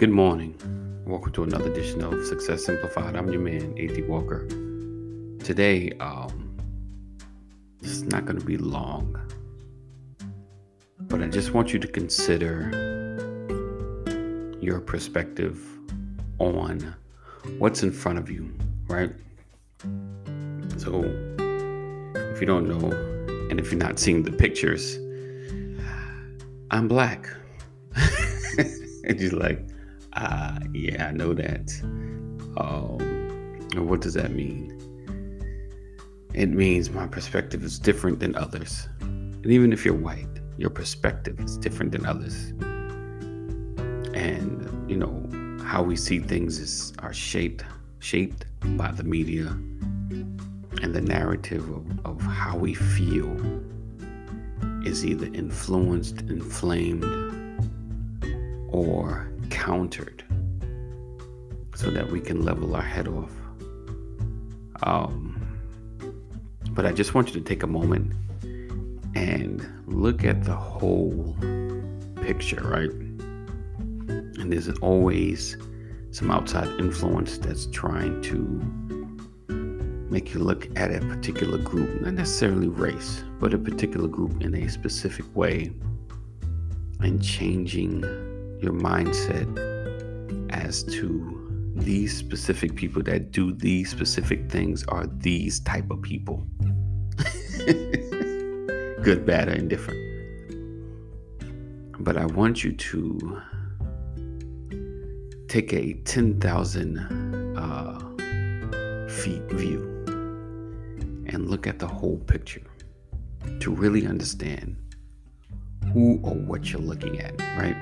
Good 0.00 0.08
morning. 0.08 0.54
Welcome 1.04 1.32
to 1.32 1.42
another 1.42 1.70
edition 1.70 2.02
of 2.02 2.24
Success 2.24 2.64
Simplified. 2.64 3.16
I'm 3.16 3.30
your 3.30 3.42
man, 3.42 3.74
A.D. 3.76 4.00
Walker. 4.04 4.46
Today, 5.44 5.92
um, 6.00 6.56
this 7.82 7.90
is 7.90 8.04
not 8.04 8.24
going 8.24 8.38
to 8.38 8.46
be 8.46 8.56
long, 8.56 9.20
but 11.00 11.20
I 11.20 11.26
just 11.26 11.52
want 11.52 11.74
you 11.74 11.78
to 11.80 11.86
consider 11.86 12.70
your 14.58 14.80
perspective 14.80 15.62
on 16.38 16.96
what's 17.58 17.82
in 17.82 17.92
front 17.92 18.18
of 18.18 18.30
you, 18.30 18.50
right? 18.88 19.12
So, 20.78 21.04
if 22.14 22.40
you 22.40 22.46
don't 22.46 22.66
know, 22.66 22.90
and 23.50 23.60
if 23.60 23.70
you're 23.70 23.78
not 23.78 23.98
seeing 23.98 24.22
the 24.22 24.32
pictures, 24.32 24.96
I'm 26.70 26.88
black. 26.88 27.28
and 28.56 29.20
you're 29.20 29.32
like, 29.32 29.60
ah, 30.14 30.58
yeah, 30.72 31.08
I 31.08 31.12
know 31.12 31.34
that. 31.34 31.70
Um, 32.56 32.98
what 33.88 34.00
does 34.00 34.14
that 34.14 34.32
mean? 34.32 34.76
It 36.34 36.48
means 36.48 36.90
my 36.90 37.06
perspective 37.06 37.64
is 37.64 37.78
different 37.78 38.20
than 38.20 38.36
others. 38.36 38.88
And 39.00 39.46
even 39.46 39.72
if 39.72 39.84
you're 39.84 39.94
white, 39.94 40.28
your 40.58 40.70
perspective 40.70 41.40
is 41.40 41.56
different 41.56 41.92
than 41.92 42.06
others. 42.06 42.52
And, 44.14 44.90
you 44.90 44.96
know, 44.96 45.64
how 45.64 45.82
we 45.82 45.96
see 45.96 46.18
things 46.18 46.58
is 46.58 46.92
are 46.98 47.12
shaped 47.12 47.64
shaped 48.00 48.46
by 48.76 48.90
the 48.90 49.04
media 49.04 49.46
and 50.82 50.94
the 50.94 51.00
narrative 51.00 51.68
of, 51.70 52.06
of 52.06 52.20
how 52.22 52.56
we 52.56 52.74
feel 52.74 53.36
is 54.84 55.04
either 55.04 55.26
influenced, 55.26 56.22
inflamed, 56.22 57.04
or 58.68 59.29
countered 59.60 60.24
so 61.74 61.90
that 61.90 62.10
we 62.10 62.18
can 62.18 62.42
level 62.42 62.74
our 62.74 62.82
head 62.82 63.06
off. 63.06 63.30
Um, 64.82 65.36
but 66.70 66.86
I 66.86 66.92
just 66.92 67.14
want 67.14 67.28
you 67.28 67.34
to 67.34 67.42
take 67.42 67.62
a 67.62 67.66
moment 67.66 68.12
and 69.14 69.66
look 69.86 70.24
at 70.24 70.44
the 70.44 70.56
whole 70.56 71.36
picture, 72.22 72.62
right? 72.62 72.90
And 74.40 74.50
there's 74.50 74.70
always 74.78 75.58
some 76.10 76.30
outside 76.30 76.68
influence 76.80 77.36
that's 77.36 77.66
trying 77.66 78.22
to 78.22 78.36
make 80.10 80.32
you 80.32 80.40
look 80.40 80.68
at 80.76 80.90
a 80.90 81.00
particular 81.00 81.58
group, 81.58 82.00
not 82.00 82.14
necessarily 82.14 82.68
race, 82.68 83.22
but 83.38 83.52
a 83.52 83.58
particular 83.58 84.08
group 84.08 84.42
in 84.42 84.54
a 84.54 84.68
specific 84.70 85.26
way 85.36 85.70
and 87.00 87.22
changing 87.22 88.29
your 88.62 88.72
mindset 88.72 89.48
as 90.50 90.82
to 90.84 91.72
these 91.76 92.16
specific 92.16 92.74
people 92.74 93.02
that 93.02 93.30
do 93.30 93.52
these 93.52 93.90
specific 93.90 94.50
things 94.50 94.84
are 94.88 95.06
these 95.18 95.60
type 95.60 95.90
of 95.90 96.02
people 96.02 96.46
good 99.02 99.24
bad 99.24 99.48
or 99.48 99.52
indifferent 99.52 99.98
but 102.00 102.16
i 102.16 102.26
want 102.26 102.62
you 102.64 102.72
to 102.72 103.40
take 105.48 105.72
a 105.72 105.94
10,000 106.04 106.98
uh, 107.58 107.98
feet 109.08 109.42
view 109.50 109.82
and 111.26 111.50
look 111.50 111.66
at 111.66 111.80
the 111.80 111.88
whole 111.88 112.18
picture 112.18 112.62
to 113.58 113.72
really 113.72 114.06
understand 114.06 114.76
who 115.92 116.20
or 116.22 116.34
what 116.34 116.70
you're 116.70 116.80
looking 116.80 117.18
at, 117.20 117.36
right? 117.58 117.76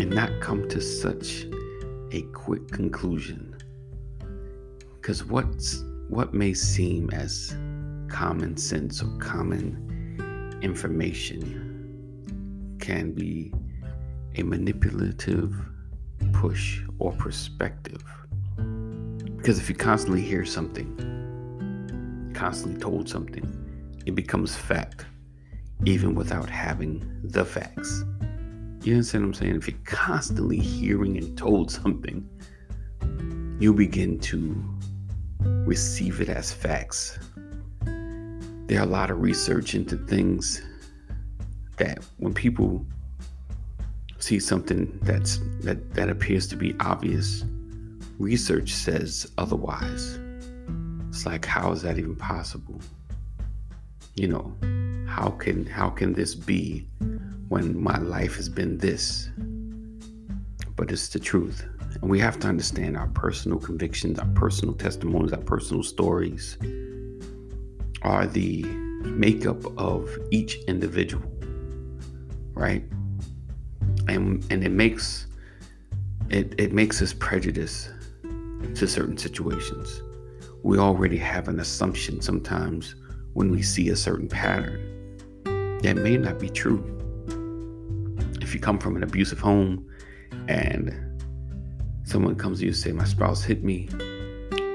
And 0.00 0.14
not 0.14 0.40
come 0.40 0.66
to 0.66 0.80
such 0.80 1.44
a 2.12 2.22
quick 2.32 2.66
conclusion. 2.68 3.54
Because 4.94 5.26
what's 5.26 5.84
what 6.08 6.32
may 6.32 6.54
seem 6.54 7.10
as 7.10 7.54
common 8.08 8.56
sense 8.56 9.02
or 9.02 9.14
common 9.18 10.56
information 10.62 12.78
can 12.80 13.12
be 13.12 13.52
a 14.36 14.42
manipulative 14.42 15.54
push 16.32 16.80
or 16.98 17.12
perspective. 17.12 18.02
Because 19.36 19.58
if 19.58 19.68
you 19.68 19.74
constantly 19.74 20.22
hear 20.22 20.46
something, 20.46 22.32
constantly 22.34 22.80
told 22.80 23.06
something, 23.06 23.44
it 24.06 24.14
becomes 24.14 24.56
fact, 24.56 25.04
even 25.84 26.14
without 26.14 26.48
having 26.48 27.20
the 27.22 27.44
facts. 27.44 28.02
You 28.82 28.94
understand 28.94 29.24
what 29.24 29.28
I'm 29.28 29.34
saying? 29.34 29.56
If 29.56 29.68
you're 29.68 29.78
constantly 29.84 30.58
hearing 30.58 31.18
and 31.18 31.36
told 31.36 31.70
something, 31.70 32.26
you 33.60 33.74
begin 33.74 34.18
to 34.20 34.56
receive 35.66 36.22
it 36.22 36.30
as 36.30 36.50
facts. 36.50 37.18
There 37.84 38.80
are 38.80 38.84
a 38.84 38.90
lot 38.90 39.10
of 39.10 39.20
research 39.20 39.74
into 39.74 39.98
things 39.98 40.62
that 41.76 41.98
when 42.16 42.32
people 42.32 42.86
see 44.18 44.38
something 44.38 44.98
that's 45.02 45.40
that, 45.60 45.92
that 45.94 46.08
appears 46.08 46.46
to 46.48 46.56
be 46.56 46.74
obvious, 46.80 47.44
research 48.18 48.72
says 48.72 49.30
otherwise. 49.36 50.18
It's 51.10 51.26
like 51.26 51.44
how 51.44 51.72
is 51.72 51.82
that 51.82 51.98
even 51.98 52.16
possible? 52.16 52.80
You 54.14 54.28
know, 54.28 55.06
how 55.06 55.30
can 55.30 55.66
how 55.66 55.90
can 55.90 56.14
this 56.14 56.34
be 56.34 56.86
when 57.50 57.76
my 57.82 57.98
life 57.98 58.36
has 58.36 58.48
been 58.48 58.78
this. 58.78 59.28
But 60.76 60.92
it's 60.92 61.08
the 61.08 61.18
truth. 61.18 61.66
And 62.00 62.08
we 62.08 62.20
have 62.20 62.38
to 62.40 62.48
understand 62.48 62.96
our 62.96 63.08
personal 63.08 63.58
convictions, 63.58 64.20
our 64.20 64.28
personal 64.34 64.72
testimonies, 64.72 65.32
our 65.32 65.40
personal 65.40 65.82
stories 65.82 66.56
are 68.02 68.26
the 68.26 68.62
makeup 69.02 69.64
of 69.76 70.08
each 70.30 70.58
individual, 70.68 71.24
right? 72.54 72.84
And 74.06 74.46
and 74.50 74.62
it 74.62 74.70
makes 74.70 75.26
it, 76.28 76.54
it 76.56 76.72
makes 76.72 77.02
us 77.02 77.12
prejudice 77.12 77.90
to 78.76 78.86
certain 78.86 79.18
situations. 79.18 80.02
We 80.62 80.78
already 80.78 81.16
have 81.16 81.48
an 81.48 81.58
assumption 81.58 82.20
sometimes 82.20 82.94
when 83.32 83.50
we 83.50 83.62
see 83.62 83.88
a 83.88 83.96
certain 83.96 84.28
pattern 84.28 85.78
that 85.82 85.96
may 85.96 86.16
not 86.16 86.38
be 86.38 86.48
true 86.48 86.99
if 88.50 88.54
you 88.54 88.60
come 88.60 88.80
from 88.80 88.96
an 88.96 89.04
abusive 89.04 89.38
home 89.38 89.88
and 90.48 90.92
someone 92.02 92.34
comes 92.34 92.58
to 92.58 92.64
you 92.64 92.70
and 92.70 92.76
say, 92.76 92.90
My 92.90 93.04
spouse 93.04 93.44
hit 93.44 93.62
me, 93.62 93.88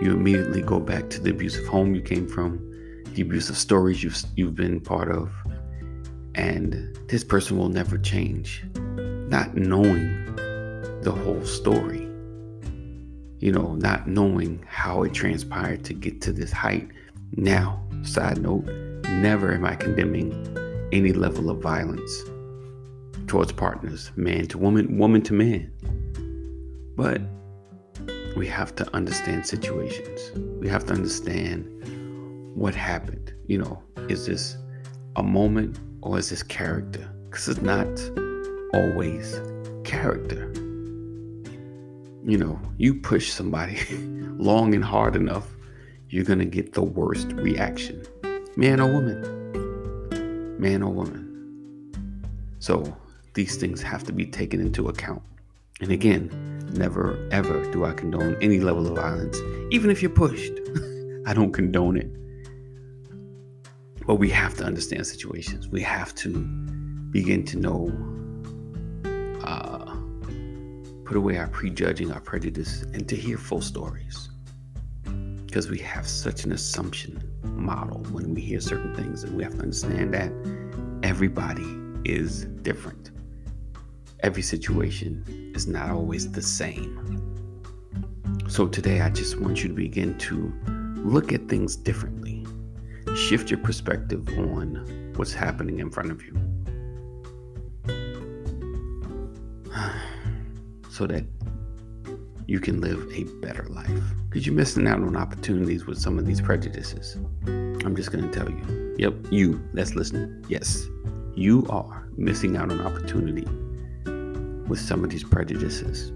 you 0.01 0.13
immediately 0.13 0.61
go 0.61 0.79
back 0.79 1.09
to 1.09 1.19
the 1.19 1.31
abusive 1.31 1.67
home 1.67 1.93
you 1.93 2.01
came 2.01 2.25
from, 2.25 2.57
the 3.15 3.21
abusive 3.21 3.57
stories 3.57 4.01
you've, 4.01 4.17
you've 4.37 4.55
been 4.55 4.79
part 4.79 5.11
of, 5.11 5.29
and 6.35 6.97
this 7.09 7.25
person 7.25 7.57
will 7.57 7.67
never 7.67 7.97
change, 7.97 8.63
not 9.27 9.57
knowing 9.57 10.23
the 11.01 11.11
whole 11.11 11.43
story. 11.43 12.03
You 13.39 13.51
know, 13.51 13.75
not 13.75 14.07
knowing 14.07 14.63
how 14.69 15.03
it 15.03 15.13
transpired 15.13 15.83
to 15.83 15.93
get 15.93 16.21
to 16.21 16.31
this 16.31 16.53
height. 16.53 16.87
Now, 17.35 17.85
side 18.03 18.41
note, 18.41 18.63
never 19.09 19.53
am 19.53 19.65
I 19.65 19.75
condemning 19.75 20.31
any 20.93 21.11
level 21.11 21.49
of 21.49 21.59
violence 21.59 22.23
towards 23.35 23.51
partners, 23.51 24.13
man 24.15 24.47
to 24.47 24.57
woman, 24.57 24.97
woman 24.97 25.21
to 25.21 25.33
man. 25.33 25.69
But 26.95 27.19
we 28.37 28.47
have 28.47 28.73
to 28.77 28.95
understand 28.95 29.45
situations. 29.45 30.31
We 30.61 30.69
have 30.69 30.85
to 30.85 30.93
understand 30.93 31.65
what 32.55 32.73
happened. 32.73 33.33
You 33.47 33.57
know, 33.57 33.83
is 34.07 34.25
this 34.25 34.55
a 35.17 35.23
moment 35.23 35.77
or 36.01 36.17
is 36.17 36.29
this 36.29 36.43
character? 36.43 37.11
Because 37.25 37.49
it's 37.49 37.61
not 37.61 37.89
always 38.73 39.41
character. 39.83 40.49
You 42.23 42.37
know, 42.37 42.57
you 42.77 43.01
push 43.01 43.33
somebody 43.33 43.81
long 44.37 44.73
and 44.73 44.81
hard 44.81 45.17
enough, 45.17 45.49
you're 46.09 46.23
going 46.23 46.39
to 46.39 46.45
get 46.45 46.71
the 46.71 46.83
worst 46.83 47.33
reaction. 47.33 48.01
Man 48.55 48.79
or 48.79 48.93
woman. 48.93 50.57
Man 50.57 50.81
or 50.81 50.93
woman. 50.93 51.23
So 52.59 52.95
these 53.35 53.57
things 53.57 53.81
have 53.81 54.03
to 54.05 54.13
be 54.13 54.25
taken 54.25 54.59
into 54.59 54.87
account. 54.87 55.21
And 55.81 55.91
again, 55.91 56.29
never 56.73 57.27
ever 57.31 57.69
do 57.71 57.85
I 57.85 57.93
condone 57.93 58.37
any 58.41 58.59
level 58.59 58.87
of 58.87 58.95
violence, 58.95 59.37
even 59.71 59.91
if 59.91 60.01
you're 60.01 60.09
pushed. 60.09 60.53
I 61.27 61.33
don't 61.33 61.51
condone 61.51 61.97
it. 61.97 62.09
But 64.07 64.15
we 64.15 64.29
have 64.29 64.55
to 64.55 64.63
understand 64.63 65.05
situations. 65.05 65.67
We 65.67 65.81
have 65.81 66.15
to 66.15 66.29
begin 67.11 67.43
to 67.45 67.57
know, 67.57 67.91
uh, 69.43 69.95
put 71.03 71.17
away 71.17 71.37
our 71.37 71.47
prejudging, 71.47 72.11
our 72.11 72.19
prejudice, 72.21 72.83
and 72.93 73.07
to 73.09 73.15
hear 73.15 73.37
full 73.37 73.61
stories. 73.61 74.29
Because 75.45 75.69
we 75.69 75.79
have 75.79 76.07
such 76.07 76.45
an 76.45 76.51
assumption 76.51 77.21
model 77.43 77.99
when 78.11 78.33
we 78.33 78.41
hear 78.41 78.61
certain 78.61 78.93
things, 78.95 79.23
and 79.23 79.35
we 79.35 79.43
have 79.43 79.55
to 79.55 79.61
understand 79.61 80.13
that 80.13 80.31
everybody 81.03 81.65
is 82.05 82.45
different. 82.61 83.11
Every 84.25 84.41
situation 84.41 85.23
is 85.53 85.67
not 85.67 85.91
always 85.91 86.31
the 86.31 86.41
same. 86.41 87.21
So 88.47 88.67
today, 88.67 89.01
I 89.01 89.11
just 89.11 89.39
want 89.39 89.61
you 89.61 89.69
to 89.69 89.75
begin 89.75 90.17
to 90.17 90.51
look 91.03 91.31
at 91.31 91.47
things 91.47 91.75
differently. 91.75 92.43
Shift 93.15 93.51
your 93.51 93.59
perspective 93.59 94.27
on 94.29 95.13
what's 95.15 95.31
happening 95.31 95.77
in 95.77 95.91
front 95.91 96.11
of 96.11 96.23
you. 96.25 96.35
So 100.89 101.05
that 101.07 101.25
you 102.47 102.61
can 102.61 102.79
live 102.79 103.05
a 103.11 103.25
better 103.45 103.67
life. 103.69 104.01
Because 104.29 104.47
you're 104.47 104.55
missing 104.55 104.87
out 104.87 105.01
on 105.01 105.17
opportunities 105.17 105.85
with 105.85 105.99
some 105.99 106.17
of 106.17 106.25
these 106.25 106.39
prejudices. 106.39 107.17
I'm 107.45 107.97
just 107.97 108.13
going 108.13 108.23
to 108.23 108.31
tell 108.31 108.49
you. 108.49 108.95
Yep, 108.97 109.13
you 109.29 109.61
that's 109.73 109.93
listening. 109.93 110.45
Yes, 110.47 110.87
you 111.35 111.67
are 111.69 112.07
missing 112.15 112.55
out 112.55 112.71
on 112.71 112.79
opportunity 112.79 113.45
with 114.67 114.79
some 114.79 115.03
of 115.03 115.09
these 115.09 115.23
prejudices. 115.23 116.09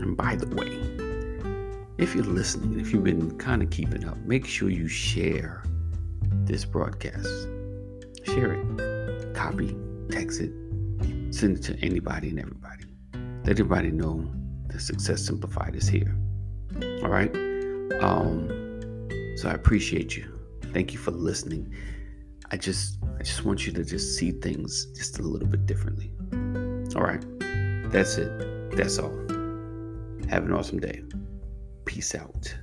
And 0.00 0.16
by 0.16 0.36
the 0.36 0.46
way, 0.54 1.02
if 1.98 2.14
you're 2.14 2.24
listening, 2.24 2.80
if 2.80 2.92
you've 2.92 3.04
been 3.04 3.36
kind 3.38 3.62
of 3.62 3.70
keeping 3.70 4.04
up, 4.04 4.16
make 4.18 4.46
sure 4.46 4.68
you 4.70 4.88
share 4.88 5.62
this 6.44 6.64
broadcast. 6.64 7.28
Share 8.24 8.54
it, 8.54 9.34
copy, 9.34 9.76
text 10.10 10.40
it, 10.40 10.52
send 11.30 11.58
it 11.58 11.62
to 11.64 11.78
anybody 11.84 12.30
and 12.30 12.38
everybody. 12.38 12.84
Let 13.44 13.50
everybody 13.50 13.90
know 13.90 14.30
that 14.68 14.80
Success 14.80 15.24
Simplified 15.24 15.74
is 15.74 15.88
here. 15.88 16.16
All 17.02 17.10
right. 17.10 17.34
Um, 18.00 18.48
so 19.36 19.48
I 19.48 19.52
appreciate 19.52 20.16
you. 20.16 20.38
Thank 20.72 20.92
you 20.92 20.98
for 20.98 21.10
listening. 21.10 21.74
I 22.50 22.56
just 22.56 22.98
I 23.18 23.22
just 23.22 23.44
want 23.44 23.66
you 23.66 23.72
to 23.72 23.84
just 23.84 24.16
see 24.16 24.30
things 24.30 24.86
just 24.96 25.18
a 25.18 25.22
little 25.22 25.48
bit 25.48 25.66
differently. 25.66 26.12
All 26.94 27.02
right. 27.02 27.41
That's 27.92 28.16
it. 28.16 28.74
That's 28.74 28.98
all. 28.98 29.12
Have 30.30 30.46
an 30.46 30.52
awesome 30.52 30.80
day. 30.80 31.02
Peace 31.84 32.14
out. 32.14 32.54